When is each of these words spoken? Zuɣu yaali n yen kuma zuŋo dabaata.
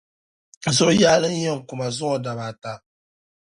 Zuɣu 0.75 0.93
yaali 1.01 1.27
n 1.33 1.35
yen 1.43 1.59
kuma 1.67 1.87
zuŋo 1.97 2.17
dabaata. 2.23 2.73